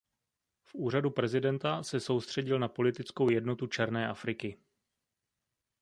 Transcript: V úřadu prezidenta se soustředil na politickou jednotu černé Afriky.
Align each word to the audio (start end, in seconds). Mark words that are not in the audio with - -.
V 0.65 0.75
úřadu 0.75 1.11
prezidenta 1.11 1.83
se 1.83 1.99
soustředil 1.99 2.59
na 2.59 2.67
politickou 2.67 3.29
jednotu 3.29 3.67
černé 3.67 4.07
Afriky. 4.07 4.57